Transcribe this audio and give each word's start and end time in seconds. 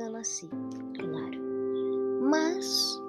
quando 0.00 0.06
eu 0.06 0.10
nasci, 0.12 0.48
claro. 0.98 1.38
Mas 2.22 3.00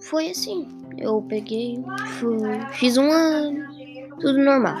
foi 0.00 0.30
assim. 0.30 0.68
Eu 0.98 1.22
peguei, 1.22 1.82
fui, 2.18 2.38
fiz 2.72 2.96
um 2.96 3.10
ano, 3.10 3.64
tudo 4.20 4.38
normal. 4.38 4.76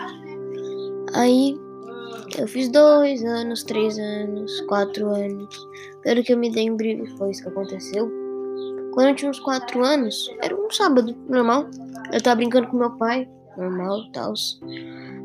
Aí 1.14 1.58
eu 2.38 2.46
fiz 2.46 2.68
dois 2.68 3.24
anos, 3.24 3.64
três 3.64 3.98
anos, 3.98 4.60
quatro 4.62 5.08
anos. 5.08 5.54
Pelo 6.02 6.22
que 6.22 6.32
eu 6.32 6.38
me 6.38 6.50
lembro, 6.50 6.84
foi 7.16 7.30
isso 7.30 7.42
que 7.42 7.48
aconteceu. 7.48 8.10
Quando 8.92 9.08
eu 9.08 9.16
tinha 9.16 9.30
uns 9.30 9.40
quatro 9.40 9.82
anos, 9.84 10.30
era 10.42 10.54
um 10.54 10.70
sábado, 10.70 11.16
normal. 11.28 11.66
Eu 12.12 12.22
tava 12.22 12.36
brincando 12.36 12.68
com 12.68 12.76
meu 12.76 12.90
pai, 12.92 13.28
normal 13.56 14.10
tal. 14.12 14.34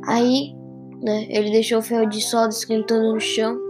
Aí, 0.07 0.55
né, 1.01 1.27
ele 1.29 1.51
deixou 1.51 1.79
o 1.79 1.83
ferro 1.83 2.09
de 2.09 2.21
solda 2.21 2.49
esquentando 2.49 3.13
no 3.13 3.19
chão. 3.19 3.68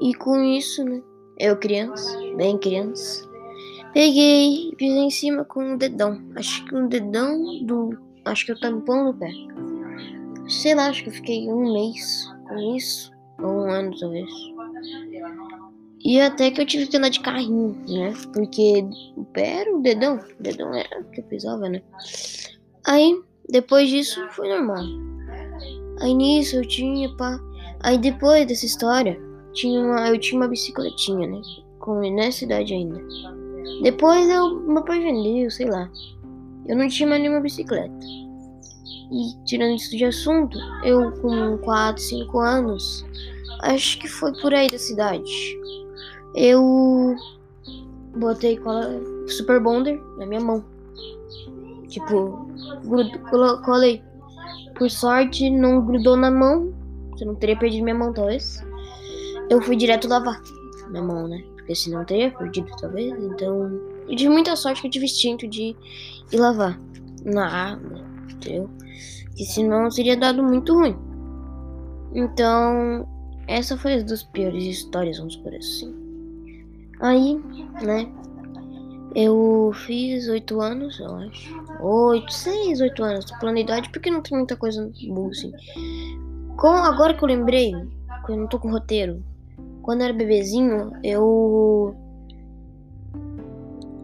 E 0.00 0.14
com 0.14 0.42
isso, 0.42 0.84
né, 0.84 1.02
eu 1.38 1.56
criança, 1.56 2.18
bem 2.36 2.58
criança, 2.58 3.28
peguei 3.92 4.70
e 4.70 4.76
pisei 4.76 4.98
em 4.98 5.10
cima 5.10 5.44
com 5.44 5.64
um 5.64 5.76
dedão. 5.76 6.20
Acho 6.34 6.64
que 6.64 6.74
um 6.74 6.86
dedão 6.86 7.64
do. 7.64 7.96
Acho 8.24 8.46
que 8.46 8.52
o 8.52 8.60
tampão 8.60 9.10
do 9.10 9.18
pé. 9.18 9.30
Sei 10.48 10.74
lá, 10.74 10.88
acho 10.88 11.02
que 11.02 11.08
eu 11.08 11.14
fiquei 11.14 11.48
um 11.48 11.72
mês 11.72 12.30
com 12.48 12.76
isso. 12.76 13.10
Ou 13.40 13.66
um 13.66 13.70
ano, 13.70 13.98
talvez. 13.98 14.30
E 16.04 16.20
até 16.20 16.50
que 16.50 16.60
eu 16.60 16.66
tive 16.66 16.86
que 16.86 16.96
andar 16.96 17.08
de 17.08 17.20
carrinho, 17.20 17.76
né? 17.88 18.12
Porque 18.32 18.84
o 19.16 19.24
pé 19.24 19.62
era 19.62 19.74
o 19.74 19.82
dedão. 19.82 20.20
O 20.38 20.42
dedão 20.42 20.72
era 20.74 21.00
o 21.00 21.04
que 21.10 21.20
eu 21.20 21.24
pisava, 21.24 21.68
né? 21.68 21.82
Aí, 22.86 23.20
depois 23.48 23.88
disso, 23.88 24.24
foi 24.30 24.48
normal. 24.48 24.84
Aí 26.00 26.14
nisso 26.14 26.56
eu 26.56 26.68
tinha, 26.68 27.14
pá. 27.16 27.38
Aí 27.82 27.98
depois 27.98 28.46
dessa 28.46 28.66
história, 28.66 29.18
tinha 29.56 29.80
uma, 29.80 30.08
eu 30.08 30.18
tinha 30.20 30.40
uma 30.40 30.48
bicicletinha, 30.48 31.26
né? 31.26 31.40
Com, 31.80 31.98
nessa 32.14 32.44
idade 32.44 32.74
ainda. 32.74 33.02
Depois 33.82 34.28
eu, 34.28 34.60
meu 34.60 34.84
pai 34.84 35.00
vendeu, 35.00 35.50
sei 35.50 35.66
lá. 35.66 35.90
Eu 36.66 36.76
não 36.76 36.86
tinha 36.88 37.08
mais 37.08 37.20
nenhuma 37.20 37.40
bicicleta. 37.40 38.06
E 39.10 39.44
tirando 39.44 39.76
isso 39.76 39.96
de 39.96 40.04
assunto, 40.04 40.58
eu 40.84 41.12
com 41.20 41.58
4, 41.58 42.02
5 42.02 42.38
anos, 42.38 43.04
acho 43.62 43.98
que 43.98 44.08
foi 44.08 44.32
por 44.40 44.52
aí 44.52 44.68
da 44.68 44.78
cidade. 44.78 45.58
Eu 46.34 47.14
botei 48.16 48.58
cola 48.58 49.00
Super 49.26 49.60
Bonder 49.60 50.00
na 50.18 50.26
minha 50.26 50.40
mão. 50.40 50.64
Tipo, 51.88 52.46
colei. 53.64 54.02
Por 54.76 54.90
sorte, 54.90 55.48
não 55.48 55.86
grudou 55.86 56.16
na 56.16 56.30
mão. 56.30 56.74
Você 57.12 57.24
não 57.24 57.34
teria 57.34 57.56
perdido 57.56 57.84
minha 57.84 57.94
mão, 57.94 58.12
talvez. 58.12 58.65
Eu 59.48 59.60
fui 59.62 59.76
direto 59.76 60.08
lavar 60.08 60.40
minha 60.88 61.02
mão, 61.02 61.28
né? 61.28 61.42
Porque 61.56 61.74
senão 61.74 62.04
teria 62.04 62.30
perdido, 62.30 62.70
talvez. 62.80 63.12
Então, 63.22 63.80
eu 64.08 64.16
tive 64.16 64.28
muita 64.30 64.54
sorte 64.56 64.80
que 64.80 64.86
eu 64.86 64.90
tive 64.90 65.04
instinto 65.04 65.46
de 65.48 65.76
ir 66.32 66.36
lavar 66.36 66.78
na 67.24 67.72
água, 67.72 68.04
entendeu? 68.30 68.70
Que 69.36 69.44
senão 69.44 69.88
teria 69.88 70.16
dado 70.16 70.42
muito 70.42 70.74
ruim. 70.74 70.96
Então, 72.14 73.06
essa 73.46 73.76
foi 73.76 73.94
as 73.94 74.04
duas 74.04 74.22
piores 74.22 74.64
histórias, 74.64 75.18
vamos 75.18 75.36
por 75.36 75.54
assim. 75.54 75.94
Aí, 77.00 77.40
né? 77.82 78.10
Eu 79.14 79.72
fiz 79.74 80.28
oito 80.28 80.60
anos, 80.60 80.98
eu 81.00 81.14
acho. 81.16 81.54
Oito, 81.80 82.32
seis, 82.32 82.80
oito 82.80 83.02
anos. 83.02 83.24
Tô 83.24 83.34
falando 83.38 83.58
idade 83.58 83.90
porque 83.90 84.10
não 84.10 84.20
tem 84.20 84.36
muita 84.36 84.56
coisa 84.56 84.90
boa 85.08 85.30
assim. 85.30 85.52
Com, 86.56 86.68
agora 86.68 87.14
que 87.14 87.22
eu 87.22 87.28
lembrei, 87.28 87.72
que 88.24 88.32
eu 88.32 88.36
não 88.36 88.46
tô 88.46 88.58
com 88.58 88.70
roteiro. 88.70 89.22
Quando 89.86 90.02
eu 90.02 90.08
era 90.08 90.14
bebezinho, 90.14 90.92
eu. 91.02 91.96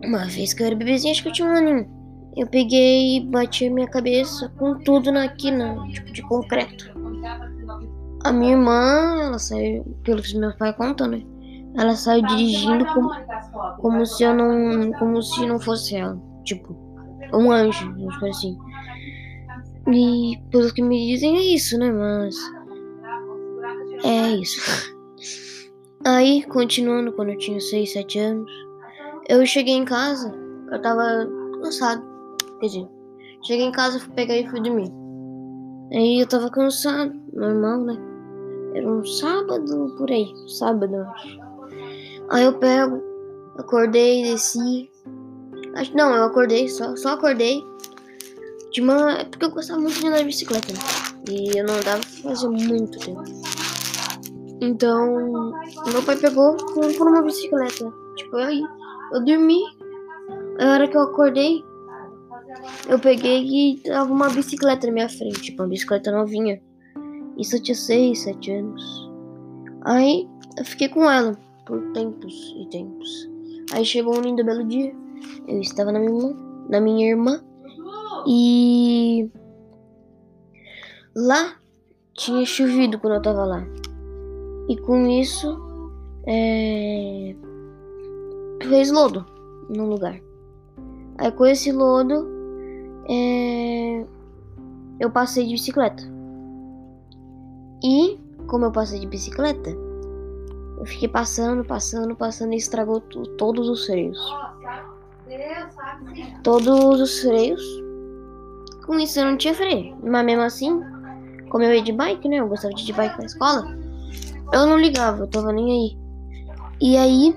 Uma 0.03 0.25
vez 0.25 0.55
que 0.55 0.63
eu 0.63 0.67
era 0.69 0.75
bebezinho, 0.75 1.13
acho 1.13 1.23
que 1.23 1.29
eu 1.29 1.33
tinha 1.33 1.49
um 1.49 1.53
aninho 1.53 2.03
eu 2.37 2.47
peguei 2.47 3.17
e 3.17 3.21
bati 3.21 3.67
a 3.67 3.71
minha 3.71 3.87
cabeça 3.87 4.49
com 4.57 4.79
tudo 4.79 5.13
na 5.13 5.29
quina, 5.29 5.77
tipo 5.91 6.13
de 6.13 6.23
concreto. 6.23 6.91
A 8.25 8.33
minha 8.33 8.53
irmã, 8.53 9.21
ela 9.21 9.39
saiu, 9.39 9.85
pelo 10.03 10.23
que 10.23 10.39
meu 10.39 10.57
pai 10.57 10.73
conta, 10.73 11.07
né? 11.07 11.23
Ela 11.77 11.95
saiu 11.95 12.25
dirigindo 12.27 12.87
como, 12.87 13.11
como 13.79 14.07
se 14.07 14.23
eu 14.23 14.35
não. 14.35 14.93
como 14.93 15.23
se 15.23 15.45
não 15.47 15.59
fosse 15.59 15.97
ela. 15.97 16.19
Tipo, 16.45 16.75
um 17.35 17.51
anjo, 17.51 17.93
vamos 17.95 18.23
assim. 18.25 18.57
E 19.93 20.39
pelo 20.51 20.73
que 20.73 20.83
me 20.83 21.09
dizem 21.09 21.37
é 21.37 21.43
isso, 21.55 21.77
né? 21.79 21.91
Mas. 21.91 22.37
É 24.05 24.31
isso. 24.37 24.92
Aí, 26.05 26.43
continuando, 26.45 27.13
quando 27.13 27.31
eu 27.31 27.39
tinha 27.39 27.61
6, 27.61 27.93
7 27.93 28.19
anos, 28.19 28.51
eu 29.29 29.47
cheguei 29.47 29.75
em 29.75 29.85
casa, 29.85 30.35
eu 30.71 30.83
tava 30.83 31.29
cansado. 31.63 32.03
Quer 32.59 32.67
dizer, 32.67 32.89
cheguei 33.45 33.67
em 33.67 33.73
casa, 33.73 34.01
fui 34.01 34.13
pegar 34.13 34.37
e 34.37 34.49
fui 34.49 34.61
dormir. 34.61 34.91
Aí 35.93 36.21
eu 36.21 36.27
tava 36.27 36.51
cansado, 36.51 37.15
normal, 37.33 37.83
né? 37.83 37.97
Era 38.75 38.91
um 38.91 39.05
sábado 39.05 39.95
por 39.97 40.11
aí, 40.11 40.33
sábado, 40.49 40.97
acho. 40.97 41.39
Aí 42.31 42.45
eu 42.45 42.59
pego, 42.59 43.01
acordei, 43.59 44.25
desci. 44.25 44.91
Acho 45.75 45.97
não, 45.97 46.15
eu 46.15 46.25
acordei, 46.25 46.69
só, 46.69 46.97
só 46.97 47.11
acordei. 47.11 47.63
De. 48.73 48.81
É 48.81 49.25
porque 49.25 49.45
eu 49.45 49.51
gostava 49.51 49.81
muito 49.81 50.01
de 50.01 50.07
andar 50.07 50.19
de 50.19 50.25
bicicleta, 50.25 50.73
né? 50.73 50.79
E 51.31 51.59
eu 51.59 51.65
não 51.65 51.75
andava 51.75 52.03
fazia 52.03 52.49
muito 52.49 52.99
tempo. 52.99 53.23
Então, 54.63 55.53
meu 55.91 56.03
pai 56.07 56.17
pegou 56.17 56.57
comprou 56.57 57.09
uma 57.09 57.23
bicicleta. 57.23 57.93
Tipo, 58.15 58.37
aí 58.37 58.63
eu 59.13 59.25
dormi. 59.25 59.61
A 60.61 60.75
hora 60.75 60.87
que 60.87 60.97
eu 60.97 61.01
acordei, 61.01 61.65
eu 62.89 62.97
peguei 63.01 63.43
e 63.43 63.81
tava 63.81 64.13
uma 64.13 64.29
bicicleta 64.31 64.87
na 64.87 64.93
minha 64.93 65.09
frente, 65.09 65.43
tipo, 65.43 65.63
uma 65.63 65.69
bicicleta 65.69 66.13
novinha. 66.13 66.63
Isso 67.37 67.57
eu 67.57 67.63
tinha 67.63 67.75
6, 67.75 68.19
7 68.21 68.53
anos. 68.53 69.11
Aí 69.85 70.29
eu 70.57 70.65
fiquei 70.65 70.89
com 70.89 71.11
ela 71.11 71.37
por 71.67 71.81
tempos 71.93 72.55
e 72.57 72.69
tempos. 72.69 73.29
Aí 73.73 73.85
chegou 73.85 74.17
um 74.17 74.21
lindo 74.21 74.45
belo 74.45 74.65
dia. 74.65 74.95
Eu 75.49 75.61
estava 75.61 75.91
na 75.91 75.99
minha 75.99 76.37
na 76.69 76.81
minha 76.81 77.11
irmã 77.11 77.43
e 78.27 79.29
lá 81.17 81.57
tinha 82.15 82.47
chovido 82.47 83.01
quando 83.01 83.15
eu 83.15 83.23
tava 83.23 83.45
lá. 83.45 83.67
E 84.69 84.77
com 84.77 85.07
isso 85.07 85.91
é... 86.27 87.35
fez 88.63 88.91
lodo 88.91 89.25
no 89.69 89.87
lugar. 89.87 90.21
Aí 91.19 91.33
com 91.33 91.47
esse 91.47 91.73
lodo 91.73 92.27
é... 93.09 94.05
eu 95.01 95.11
passei 95.11 95.47
de 95.47 95.53
bicicleta. 95.53 96.03
E, 97.85 98.19
como 98.47 98.67
eu 98.67 98.73
passei 98.73 99.01
de 99.01 99.07
bicicleta, 99.07 99.71
eu 100.79 100.87
fiquei 100.87 101.09
passando, 101.09 101.65
passando, 101.65 102.15
passando 102.15 102.53
e 102.53 102.57
estragou 102.57 103.01
todos 103.01 103.69
os 103.69 103.87
freios. 103.87 104.19
Todos 106.43 107.01
os 107.01 107.21
freios. 107.21 107.63
Com 108.87 108.99
isso 108.99 109.19
eu 109.21 109.25
não 109.25 109.37
tinha 109.37 109.55
freio. 109.55 109.97
Mas 110.03 110.25
mesmo 110.25 110.43
assim, 110.43 110.81
como 111.51 111.65
eu 111.65 111.75
ia 111.75 111.83
de 111.83 111.93
bike, 111.93 112.29
né? 112.29 112.37
Eu 112.37 112.49
gostava 112.49 112.75
de 112.75 112.83
ir 112.83 112.87
de 112.87 112.93
bike 112.93 113.19
na 113.19 113.27
escola. 113.27 113.82
Eu 114.53 114.67
não 114.67 114.79
ligava, 114.79 115.23
eu 115.23 115.27
tava 115.27 115.53
nem 115.53 115.71
aí. 115.71 115.99
E 116.81 116.97
aí, 116.97 117.35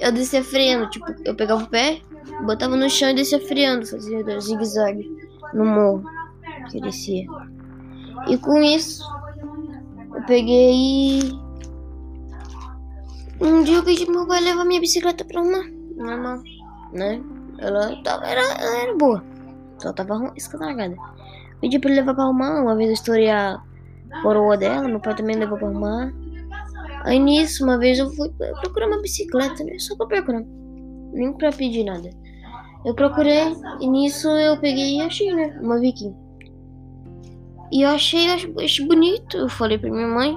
eu 0.00 0.12
descia 0.12 0.42
freando. 0.44 0.90
Tipo, 0.90 1.06
eu 1.24 1.34
pegava 1.34 1.62
o 1.62 1.68
pé, 1.68 2.00
Botava 2.42 2.76
no 2.76 2.90
chão 2.90 3.10
e 3.10 3.14
descia 3.14 3.40
freando, 3.40 3.86
fazia 3.86 4.40
zigue-zague 4.40 5.08
no 5.52 5.64
morro 5.64 6.04
que 6.70 6.80
descia. 6.80 7.26
E 8.28 8.36
com 8.38 8.60
isso, 8.62 9.04
eu 10.14 10.22
peguei. 10.24 11.20
Um 13.40 13.62
dia 13.62 13.76
eu 13.76 13.84
pedi 13.84 14.04
pro 14.04 14.14
meu 14.14 14.26
pai 14.26 14.40
levar 14.40 14.64
minha 14.64 14.80
bicicleta 14.80 15.24
pra 15.24 15.40
arrumar. 15.40 15.64
Normal, 15.96 16.42
né? 16.92 17.22
Ela, 17.58 18.02
tava, 18.02 18.26
era, 18.26 18.40
ela 18.40 18.78
era 18.82 18.96
boa. 18.96 19.24
Só 19.78 19.92
tava 19.92 20.32
escanagada. 20.36 20.96
Pedi 21.60 21.78
pra 21.78 21.90
ele 21.90 22.00
levar 22.00 22.14
pra 22.14 22.24
arrumar. 22.24 22.62
Uma 22.62 22.74
vez 22.74 22.88
eu 22.88 22.94
estourei 22.94 23.30
a 23.30 23.62
coroa 24.22 24.56
dela, 24.56 24.88
meu 24.88 25.00
pai 25.00 25.14
também 25.14 25.36
levou 25.36 25.58
pra 25.58 25.68
arrumar. 25.68 26.12
Aí 27.04 27.18
nisso, 27.18 27.64
uma 27.64 27.78
vez 27.78 27.98
eu 27.98 28.10
fui 28.12 28.30
procurar 28.60 28.86
uma 28.86 29.00
bicicleta, 29.00 29.62
né? 29.62 29.78
Só 29.78 29.94
pra 29.96 30.06
procurar. 30.06 30.42
Nem 31.12 31.32
pra 31.32 31.52
pedir 31.52 31.84
nada. 31.84 32.10
Eu 32.84 32.94
procurei 32.94 33.54
e 33.80 33.86
nisso 33.86 34.28
eu 34.28 34.58
peguei 34.58 34.96
e 34.96 35.00
achei, 35.00 35.32
né? 35.32 35.58
Uma 35.62 35.78
viking. 35.78 36.14
E 37.72 37.82
eu 37.82 37.90
achei, 37.90 38.26
achei 38.62 38.86
bonito. 38.86 39.36
Eu 39.36 39.48
falei 39.48 39.78
pra 39.78 39.90
minha 39.90 40.08
mãe. 40.08 40.36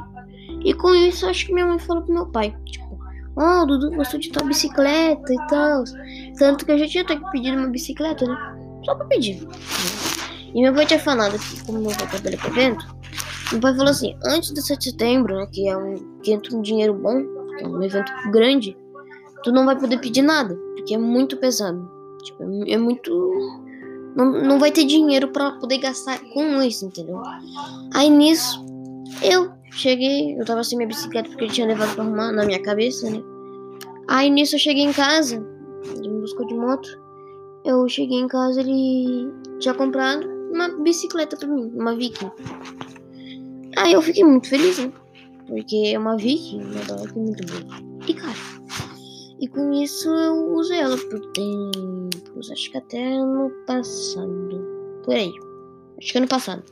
E 0.64 0.74
com 0.74 0.94
isso, 0.94 1.26
acho 1.28 1.46
que 1.46 1.54
minha 1.54 1.66
mãe 1.66 1.80
falou 1.80 2.04
pro 2.04 2.14
meu 2.14 2.26
pai. 2.28 2.56
Tipo, 2.66 3.00
oh, 3.36 3.66
Dudu 3.66 3.92
gostou 3.92 4.20
de 4.20 4.30
tua 4.32 4.46
bicicleta 4.46 5.34
e 5.34 5.48
tal. 5.48 5.84
Tanto 6.38 6.66
que 6.66 6.72
eu 6.72 6.80
já 6.80 6.88
tinha 6.88 7.04
até 7.04 7.18
pedido 7.32 7.58
uma 7.58 7.70
bicicleta, 7.70 8.26
né? 8.26 8.38
Só 8.84 8.96
pra 8.96 9.06
pedir. 9.08 9.48
E 10.54 10.62
meu 10.62 10.74
pai 10.74 10.86
tinha 10.86 11.00
falado 11.00 11.38
que, 11.38 11.64
como 11.66 11.80
meu 11.80 11.92
pai 11.92 12.08
trabalha 12.08 12.38
pra 12.38 12.50
dentro, 12.50 12.97
meu 13.52 13.62
pai 13.62 13.76
falou 13.76 13.90
assim: 13.90 14.16
antes 14.26 14.52
do 14.52 14.62
7 14.62 14.78
de 14.80 14.86
setembro, 14.92 15.36
né? 15.36 15.48
Que 15.52 15.68
é 15.68 15.78
um, 15.78 16.20
que 16.22 16.32
entra 16.32 16.56
um 16.56 16.62
dinheiro 16.62 16.94
bom 16.94 17.38
que 17.58 17.64
é 17.64 17.68
um 17.68 17.82
evento 17.82 18.12
grande, 18.32 18.78
tu 19.44 19.52
não 19.52 19.66
vai 19.66 19.78
poder 19.78 20.00
pedir 20.00 20.22
nada, 20.22 20.56
porque 20.76 20.94
é 20.94 20.98
muito 20.98 21.38
pesado. 21.38 21.90
Tipo, 22.24 22.44
é, 22.68 22.78
muito. 22.78 23.64
Não, 24.16 24.32
não 24.44 24.60
vai 24.60 24.72
ter 24.72 24.86
dinheiro 24.86 25.30
para 25.30 25.52
poder 25.54 25.78
gastar 25.80 26.20
com 26.34 26.62
isso, 26.62 26.86
entendeu? 26.86 27.22
Aí 27.94 28.10
nisso, 28.10 28.64
eu 29.22 29.52
cheguei, 29.72 30.40
eu 30.40 30.46
tava 30.46 30.64
sem 30.64 30.78
minha 30.78 30.88
bicicleta 30.88 31.30
porque 31.30 31.46
eu 31.46 31.50
tinha 31.50 31.68
levado 31.68 31.94
pra 31.94 32.04
arrumar 32.04 32.32
na 32.32 32.46
minha 32.46 32.62
cabeça, 32.62 33.10
né? 33.10 33.22
Aí 34.08 34.30
nisso 34.30 34.56
eu 34.56 34.60
cheguei 34.60 34.84
em 34.84 34.94
casa, 34.94 35.46
ele 35.96 36.10
me 36.10 36.22
buscou 36.22 36.46
de 36.48 36.56
moto. 36.56 36.88
Eu 37.66 37.88
cheguei 37.88 38.20
em 38.20 38.28
casa, 38.28 38.62
ele 38.62 39.32
tinha 39.60 39.74
comprado 39.74 40.28
uma 40.52 40.70
bicicleta 40.70 41.36
pra 41.36 41.48
mim, 41.48 41.72
uma 41.76 41.96
Viking. 41.96 42.32
Aí 43.78 43.94
eu 43.94 44.02
fiquei 44.02 44.24
muito 44.24 44.50
feliz, 44.50 44.80
né? 44.80 44.92
Porque 45.48 45.92
é 45.94 46.00
uma 46.00 46.18
Viking, 46.18 46.62
uma 46.62 46.98
bike 46.98 47.18
muito 47.18 47.46
boa. 47.46 47.82
E 48.08 48.14
cara, 48.14 48.38
e 49.40 49.48
com 49.48 49.72
isso 49.72 50.10
eu 50.10 50.56
usei 50.56 50.80
ela 50.80 50.98
por 50.98 51.20
tempos, 51.32 52.52
acho 52.52 52.72
que 52.72 52.78
até 52.78 53.14
ano 53.14 53.52
passado. 53.66 54.66
Por 55.04 55.14
aí. 55.14 55.32
Acho 55.98 56.12
que 56.12 56.18
ano 56.18 56.28
passado. 56.28 56.64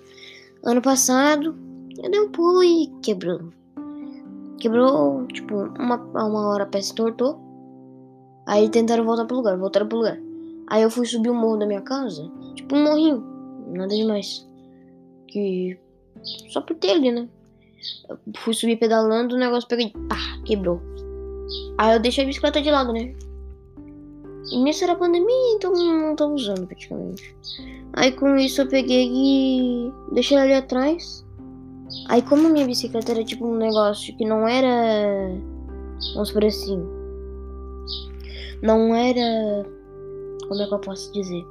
Ano 0.63 0.81
passado, 0.81 1.55
eu 2.03 2.09
dei 2.09 2.19
um 2.19 2.31
pulo 2.31 2.63
e 2.63 2.87
quebrou. 3.03 3.49
Quebrou, 4.59 5.27
tipo, 5.27 5.55
uma, 5.79 5.97
uma 5.97 6.47
hora 6.49 6.63
a 6.63 6.67
peça 6.67 6.93
tortou. 6.95 7.39
Aí 8.47 8.67
tentaram 8.69 9.05
voltar 9.05 9.25
pro 9.25 9.37
lugar, 9.37 9.57
voltaram 9.57 9.87
pro 9.87 9.99
lugar. 9.99 10.19
Aí 10.67 10.81
eu 10.81 10.89
fui 10.89 11.05
subir 11.05 11.29
o 11.29 11.35
morro 11.35 11.57
da 11.57 11.67
minha 11.67 11.81
casa, 11.81 12.29
tipo 12.55 12.75
um 12.75 12.83
morrinho, 12.83 13.23
nada 13.67 13.95
demais. 13.95 14.47
Que. 15.27 15.77
Só 16.49 16.61
por 16.61 16.75
ter 16.75 16.91
ali, 16.91 17.11
né? 17.11 17.27
Eu 18.09 18.17
fui 18.37 18.53
subir 18.53 18.77
pedalando, 18.77 19.35
o 19.35 19.39
negócio 19.39 19.67
pegou 19.67 19.85
e 19.85 19.91
pá, 20.07 20.17
quebrou. 20.43 20.81
Aí 21.77 21.95
eu 21.95 21.99
deixei 21.99 22.23
a 22.23 22.27
bicicleta 22.27 22.61
de 22.61 22.71
lado, 22.71 22.93
né? 22.93 23.13
E 24.51 24.59
nisso 24.59 24.83
era 24.83 24.95
pandemia, 24.95 25.55
então 25.55 25.73
não 25.73 26.15
tava 26.15 26.31
usando 26.31 26.67
praticamente. 26.67 27.35
Aí 27.93 28.11
com 28.11 28.35
isso 28.35 28.61
eu 28.61 28.67
peguei 28.67 29.09
e 29.11 29.91
deixei 30.11 30.37
ali 30.37 30.53
atrás. 30.53 31.25
Aí 32.07 32.21
como 32.21 32.49
minha 32.49 32.65
bicicleta 32.65 33.11
era 33.11 33.23
tipo 33.23 33.47
um 33.47 33.57
negócio 33.57 34.15
que 34.17 34.25
não 34.25 34.47
era. 34.47 35.35
Vamos 36.13 36.31
por 36.31 36.43
assim. 36.45 36.83
Não 38.61 38.93
era. 38.95 39.65
Como 40.47 40.61
é 40.61 40.67
que 40.67 40.73
eu 40.73 40.79
posso 40.79 41.11
dizer? 41.11 41.43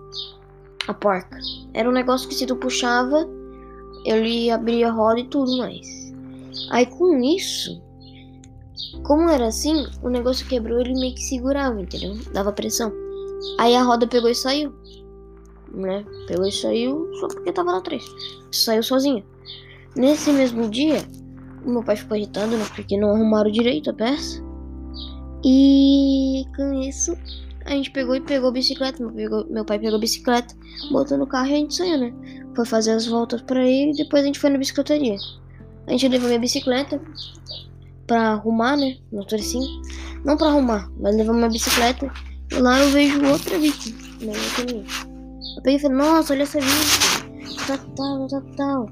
A 0.87 0.95
porca. 0.95 1.39
Era 1.73 1.89
um 1.89 1.93
negócio 1.93 2.29
que 2.29 2.35
se 2.35 2.47
tu 2.47 2.57
puxava, 2.57 3.29
ele 4.05 4.51
abria 4.51 4.89
a 4.89 4.93
roda 4.93 5.21
e 5.21 5.29
tudo 5.29 5.57
mais. 5.59 5.87
Aí 6.71 6.87
com 6.87 7.19
isso, 7.21 7.83
como 9.03 9.29
era 9.29 9.47
assim, 9.47 9.87
o 10.03 10.09
negócio 10.09 10.47
quebrou, 10.47 10.81
ele 10.81 10.95
meio 10.95 11.15
que 11.15 11.23
segurava, 11.23 11.81
entendeu? 11.81 12.17
Dava 12.33 12.53
pressão. 12.53 12.93
Aí 13.59 13.75
a 13.75 13.83
roda 13.83 14.07
pegou 14.07 14.31
e 14.31 14.35
saiu. 14.35 14.73
Né? 15.73 16.05
Pegou 16.29 16.47
e 16.47 16.53
saiu 16.53 17.11
só 17.21 17.29
porque 17.29 17.53
tava 17.53 17.73
lá 17.73 17.79
atrás. 17.79 18.05
Saiu 18.53 18.83
sozinha. 18.83 19.25
Nesse 19.97 20.33
mesmo 20.33 20.69
dia, 20.69 21.03
meu 21.65 21.83
pai 21.83 21.97
ficou 21.97 22.17
irritado, 22.17 22.57
né? 22.57 22.65
Porque 22.75 22.97
não 22.97 23.11
arrumaram 23.11 23.51
direito 23.51 23.91
a 23.91 23.95
peça. 23.95 24.43
E 25.45 26.45
com 26.57 26.73
isso, 26.75 27.17
a 27.65 27.71
gente 27.71 27.91
pegou 27.91 28.15
e 28.15 28.21
pegou 28.21 28.49
a 28.49 28.53
bicicleta. 28.53 29.05
Meu 29.05 29.65
pai 29.65 29.79
pegou 29.79 29.97
a 29.97 30.01
bicicleta, 30.01 30.55
botou 30.91 31.19
no 31.19 31.27
carro 31.27 31.49
e 31.49 31.53
a 31.53 31.57
gente 31.57 31.75
saiu, 31.75 31.99
né? 31.99 32.44
Foi 32.55 32.65
fazer 32.65 32.93
as 32.93 33.07
voltas 33.07 33.43
pra 33.43 33.65
ele 33.65 33.93
e 33.93 33.97
depois 33.97 34.23
a 34.23 34.27
gente 34.27 34.39
foi 34.39 34.51
na 34.51 34.59
bicicletaria. 34.59 35.17
A 35.87 35.91
gente 35.91 36.09
levou 36.09 36.29
minha 36.29 36.41
bicicleta 36.41 37.01
pra 38.07 38.33
arrumar, 38.33 38.77
né? 38.77 38.97
No 39.13 39.25
Torcinho. 39.25 39.83
Não 40.25 40.37
pra 40.37 40.49
arrumar, 40.49 40.91
mas 40.99 41.17
levamos 41.17 41.39
minha 41.39 41.51
bicicleta. 41.51 42.11
E 42.51 42.55
lá 42.57 42.81
eu 42.81 42.91
vejo 42.91 43.25
outra 43.27 43.59
vítima. 43.59 43.99
Né? 44.21 44.33
Eu 45.57 45.63
peguei 45.63 45.79
e 45.79 45.83
falei, 45.83 45.97
nossa, 45.97 46.33
olha 46.33 46.43
essa 46.43 46.61
vítima. 46.61 47.25
Tal, 47.67 47.79
tal, 47.97 48.29
tal, 48.29 48.43
tal. 48.57 48.87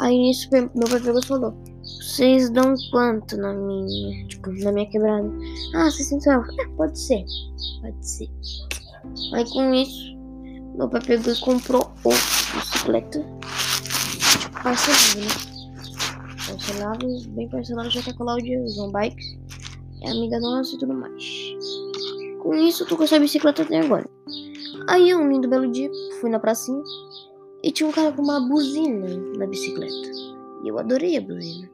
Aí 0.00 0.16
nisso 0.16 0.48
meu 0.52 0.88
pai 0.88 1.00
pegou 1.00 1.20
e 1.20 1.26
falou, 1.26 1.54
vocês 1.82 2.50
dão 2.50 2.74
quanto 2.90 3.36
na 3.36 3.52
minha, 3.52 4.26
tipo, 4.26 4.50
na 4.52 4.72
minha 4.72 4.88
quebrada? 4.90 5.30
Ah, 5.74 5.90
60 5.90 6.30
reais. 6.30 6.58
É, 6.58 6.66
pode 6.76 6.98
ser. 6.98 7.24
Pode 7.80 8.08
ser. 8.08 8.28
Aí 9.32 9.48
com 9.50 9.74
isso, 9.74 10.16
meu 10.76 10.88
pai 10.88 11.00
pegou 11.00 11.32
e 11.32 11.40
comprou 11.40 11.92
outra 12.04 12.41
bicicleta. 12.54 13.24
Parcelado, 14.62 15.20
né? 15.20 15.52
parcelados, 16.46 17.26
bem 17.26 17.48
parcelados, 17.48 17.92
já 17.92 18.12
com 18.12 18.22
a 18.22 18.26
Laudia 18.26 18.66
Zon 18.68 18.90
Bikes. 18.92 19.38
É 20.02 20.10
amiga 20.10 20.38
nossa 20.40 20.74
e 20.74 20.78
tudo 20.78 20.94
mais. 20.94 21.54
Com 22.42 22.54
isso, 22.54 22.82
eu 22.82 22.88
tô 22.88 22.96
com 22.96 23.04
essa 23.04 23.18
bicicleta 23.18 23.62
até 23.62 23.80
agora. 23.80 24.08
Aí, 24.88 25.14
um 25.14 25.28
lindo 25.28 25.48
belo 25.48 25.70
dia, 25.70 25.90
fui 26.20 26.28
na 26.28 26.40
pracinha 26.40 26.82
e 27.62 27.70
tinha 27.70 27.88
um 27.88 27.92
cara 27.92 28.12
com 28.12 28.22
uma 28.22 28.40
buzina 28.40 29.06
na 29.38 29.46
bicicleta. 29.46 30.10
E 30.64 30.68
eu 30.68 30.78
adorei 30.78 31.16
a 31.16 31.20
buzina. 31.20 31.70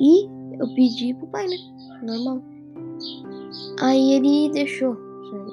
E 0.00 0.24
eu 0.60 0.74
pedi 0.74 1.14
pro 1.14 1.26
pai, 1.28 1.46
né? 1.46 1.56
Normal. 2.02 2.42
Aí 3.80 4.12
ele 4.14 4.50
deixou. 4.52 4.96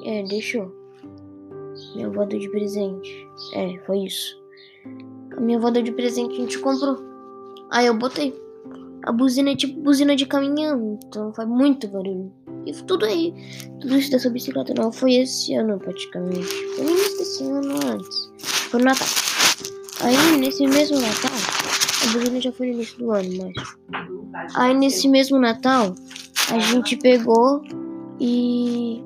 É, 0.03 0.23
deixou. 0.23 0.71
Minha 1.95 2.07
avó 2.07 2.25
deu 2.25 2.39
de 2.39 2.49
presente. 2.49 3.27
É, 3.53 3.79
foi 3.85 3.99
isso. 3.99 4.37
A 5.37 5.41
minha 5.41 5.57
avó 5.57 5.69
deu 5.69 5.81
de 5.81 5.91
presente, 5.91 6.33
a 6.33 6.37
gente 6.37 6.59
comprou. 6.59 6.97
Aí 7.71 7.87
eu 7.87 7.97
botei. 7.97 8.33
A 9.03 9.11
buzina 9.11 9.51
é 9.51 9.55
tipo 9.55 9.79
buzina 9.81 10.15
de 10.15 10.25
caminhão, 10.25 10.97
então 11.05 11.31
faz 11.33 11.47
muito 11.47 11.87
barulho. 11.87 12.31
E 12.65 12.73
tudo 12.73 13.05
aí, 13.05 13.33
tudo 13.79 13.95
isso 13.97 14.09
dessa 14.09 14.29
bicicleta 14.29 14.73
não 14.73 14.91
foi 14.91 15.13
esse 15.15 15.53
ano 15.53 15.77
praticamente. 15.77 16.47
Foi 16.75 16.85
no 16.85 16.91
início 16.91 17.17
desse 17.17 17.43
ano 17.43 17.75
antes. 17.87 18.31
Foi 18.41 18.79
no 18.79 18.85
Natal. 18.85 19.07
Aí 20.01 20.37
nesse 20.37 20.65
mesmo 20.65 20.99
Natal, 20.99 21.31
a 22.03 22.13
buzina 22.13 22.41
já 22.41 22.51
foi 22.51 22.67
no 22.67 22.73
início 22.73 22.97
do 22.97 23.11
ano, 23.11 23.29
mas. 23.37 24.55
Aí 24.55 24.73
nesse 24.73 25.07
mesmo 25.07 25.39
Natal, 25.39 25.93
a 26.51 26.59
gente 26.59 26.97
pegou 26.97 27.61
e 28.19 29.03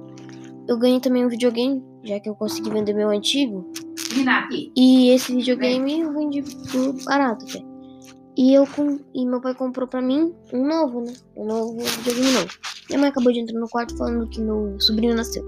eu 0.67 0.77
ganhei 0.77 0.99
também 0.99 1.25
um 1.25 1.29
videogame, 1.29 1.83
já 2.03 2.19
que 2.19 2.29
eu 2.29 2.35
consegui 2.35 2.69
vender 2.69 2.93
meu 2.93 3.09
antigo. 3.09 3.71
E 4.75 5.09
esse 5.09 5.35
videogame 5.35 6.01
eu 6.01 6.13
vendi 6.13 6.41
por 6.71 7.03
barato 7.03 7.45
até. 7.45 7.63
E 8.37 8.53
eu 8.53 8.65
e 9.13 9.25
meu 9.25 9.41
pai 9.41 9.53
comprou 9.53 9.87
pra 9.87 10.01
mim 10.01 10.33
um 10.53 10.65
novo, 10.65 11.01
né? 11.01 11.13
Um 11.35 11.45
novo 11.45 11.77
videogame 11.79 12.31
novo. 12.31 12.49
Minha 12.89 12.99
mãe 12.99 13.09
acabou 13.09 13.31
de 13.31 13.39
entrar 13.39 13.59
no 13.59 13.67
quarto 13.69 13.97
falando 13.97 14.27
que 14.29 14.41
meu 14.41 14.79
sobrinho 14.79 15.15
nasceu. 15.15 15.43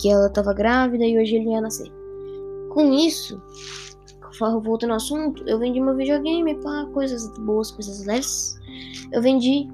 Que 0.00 0.08
ela 0.08 0.30
tava 0.30 0.54
grávida 0.54 1.04
e 1.04 1.18
hoje 1.18 1.36
ele 1.36 1.50
ia 1.50 1.60
nascer. 1.60 1.90
Com 2.70 2.92
isso, 2.92 3.40
voltando 4.62 4.90
ao 4.90 4.96
assunto, 4.96 5.42
eu 5.46 5.58
vendi 5.58 5.80
meu 5.80 5.94
videogame 5.94 6.54
para 6.56 6.86
coisas 6.86 7.28
boas, 7.38 7.70
coisas 7.70 8.04
leves. 8.04 8.58
Eu 9.12 9.22
vendi, 9.22 9.68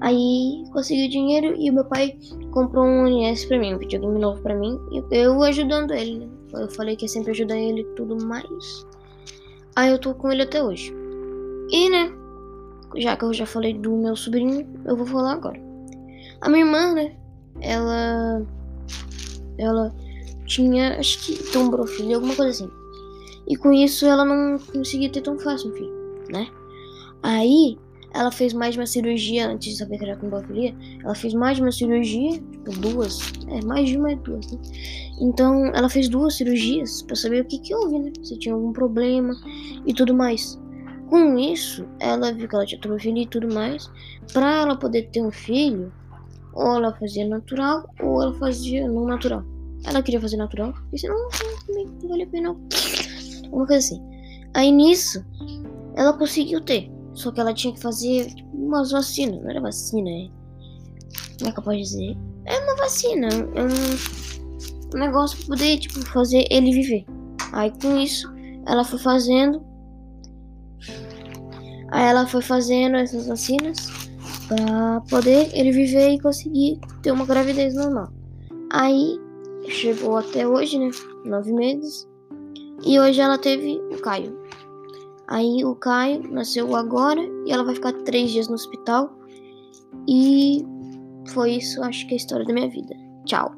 aí 0.00 0.64
consegui 0.72 1.08
dinheiro 1.08 1.54
e 1.56 1.70
o 1.70 1.74
meu 1.74 1.84
pai 1.84 2.16
comprou 2.50 2.84
um 2.84 3.06
NS 3.06 3.44
pra 3.46 3.58
mim, 3.58 3.74
um 3.74 3.78
videogame 3.78 4.18
novo 4.18 4.40
pra 4.42 4.54
mim. 4.54 4.78
E 4.90 5.02
eu 5.10 5.42
ajudando 5.42 5.92
ele, 5.92 6.18
né? 6.18 6.28
Eu 6.54 6.68
falei 6.70 6.96
que 6.96 7.04
ia 7.04 7.08
sempre 7.08 7.30
ajudar 7.32 7.56
ele 7.56 7.82
e 7.82 7.94
tudo 7.94 8.16
mais. 8.24 8.86
Aí 9.76 9.90
eu 9.90 9.98
tô 9.98 10.14
com 10.14 10.30
ele 10.30 10.42
até 10.42 10.62
hoje. 10.62 10.94
E, 11.70 11.90
né, 11.90 12.10
já 12.96 13.16
que 13.16 13.24
eu 13.24 13.32
já 13.32 13.46
falei 13.46 13.74
do 13.74 13.96
meu 13.96 14.16
sobrinho, 14.16 14.66
eu 14.84 14.96
vou 14.96 15.06
falar 15.06 15.34
agora. 15.34 15.60
A 16.40 16.48
minha 16.48 16.64
irmã, 16.64 16.94
né, 16.94 17.16
ela. 17.60 18.42
Ela 19.58 19.94
tinha, 20.46 20.98
acho 20.98 21.18
que 21.24 21.52
tombrou 21.52 21.86
filho, 21.86 22.14
alguma 22.14 22.34
coisa 22.34 22.50
assim. 22.50 22.70
E 23.48 23.56
com 23.56 23.72
isso 23.72 24.06
ela 24.06 24.24
não 24.24 24.58
conseguia 24.58 25.10
ter 25.10 25.20
tão 25.20 25.38
fácil 25.38 25.70
um 25.70 25.74
filho, 25.74 25.92
né? 26.30 26.48
Aí 27.22 27.78
ela 28.14 28.30
fez 28.32 28.52
mais 28.52 28.76
uma 28.76 28.86
cirurgia 28.86 29.48
antes 29.48 29.72
de 29.72 29.78
saber 29.78 29.98
que 29.98 30.04
era 30.04 30.16
com 30.16 30.30
pedofilia. 30.30 30.74
Ela 31.04 31.14
fez 31.14 31.34
mais 31.34 31.58
uma 31.58 31.70
cirurgia, 31.70 32.32
tipo 32.32 32.70
duas, 32.80 33.32
é 33.48 33.64
mais 33.64 33.88
de 33.88 33.98
uma 33.98 34.12
e 34.12 34.16
duas, 34.16 34.50
né? 34.50 34.58
Então 35.20 35.66
ela 35.74 35.88
fez 35.88 36.08
duas 36.08 36.36
cirurgias 36.36 37.02
para 37.02 37.16
saber 37.16 37.42
o 37.42 37.44
que 37.44 37.58
que 37.58 37.74
houve, 37.74 37.98
né? 37.98 38.12
Se 38.22 38.38
tinha 38.38 38.54
algum 38.54 38.72
problema 38.72 39.34
e 39.86 39.92
tudo 39.92 40.14
mais. 40.14 40.58
Com 41.08 41.38
isso, 41.38 41.86
ela 42.00 42.32
viu 42.32 42.48
que 42.48 42.54
ela 42.54 42.66
tinha 42.66 42.80
filho 42.98 43.18
e 43.18 43.26
tudo 43.26 43.52
mais. 43.52 43.90
Pra 44.32 44.62
ela 44.62 44.76
poder 44.76 45.08
ter 45.10 45.22
um 45.22 45.30
filho, 45.30 45.92
ou 46.52 46.76
ela 46.76 46.94
fazia 46.94 47.26
natural, 47.26 47.88
ou 48.02 48.22
ela 48.22 48.34
fazia 48.34 48.86
não 48.86 49.06
natural. 49.06 49.42
Ela 49.84 50.02
queria 50.02 50.20
fazer 50.20 50.36
natural, 50.36 50.74
e 50.92 50.98
senão 50.98 51.16
não 51.68 52.08
vale 52.08 52.24
a 52.24 52.26
pena. 52.26 52.56
Uma 53.50 53.66
coisa 53.66 53.78
assim. 53.78 54.02
Aí 54.54 54.70
nisso, 54.70 55.24
ela 55.94 56.12
conseguiu 56.12 56.60
ter. 56.60 56.90
Só 57.18 57.32
que 57.32 57.40
ela 57.40 57.52
tinha 57.52 57.74
que 57.74 57.80
fazer 57.80 58.32
umas 58.52 58.90
vacinas. 58.92 59.40
Não 59.42 59.50
era 59.50 59.60
vacina, 59.60 60.08
é. 60.08 60.28
Como 61.38 61.50
é 61.50 61.52
que 61.52 61.58
eu 61.58 61.64
posso 61.64 61.76
dizer? 61.78 62.16
É 62.44 62.58
uma 62.60 62.76
vacina. 62.76 63.28
É 63.28 63.62
um, 63.62 64.96
um 64.96 64.98
negócio 64.98 65.36
pra 65.38 65.48
poder, 65.48 65.78
tipo, 65.78 66.00
fazer 66.06 66.46
ele 66.50 66.72
viver. 66.72 67.04
Aí 67.52 67.72
com 67.82 67.98
isso, 67.98 68.32
ela 68.66 68.84
foi 68.84 68.98
fazendo 68.98 69.66
Aí 71.90 72.04
ela 72.04 72.26
foi 72.26 72.42
fazendo 72.42 72.96
essas 72.96 73.26
vacinas. 73.26 73.76
Pra 74.46 75.02
poder 75.10 75.50
ele 75.52 75.72
viver 75.72 76.10
e 76.10 76.20
conseguir 76.20 76.80
ter 77.02 77.12
uma 77.12 77.26
gravidez 77.26 77.74
normal. 77.74 78.08
Aí 78.70 79.18
chegou 79.68 80.16
até 80.16 80.46
hoje, 80.46 80.78
né? 80.78 80.90
Nove 81.24 81.52
meses. 81.52 82.08
E 82.84 82.98
hoje 82.98 83.20
ela 83.20 83.36
teve 83.36 83.80
o 83.90 84.00
Caio. 84.00 84.38
Aí 85.28 85.64
o 85.64 85.74
Caio 85.74 86.22
nasceu 86.32 86.74
agora 86.74 87.20
e 87.46 87.52
ela 87.52 87.64
vai 87.64 87.74
ficar 87.74 87.92
três 88.04 88.30
dias 88.30 88.48
no 88.48 88.54
hospital. 88.54 89.16
E 90.08 90.64
foi 91.28 91.52
isso, 91.52 91.82
acho 91.82 92.06
que 92.06 92.12
é 92.12 92.14
a 92.14 92.16
história 92.16 92.46
da 92.46 92.52
minha 92.52 92.68
vida. 92.68 92.94
Tchau. 93.26 93.57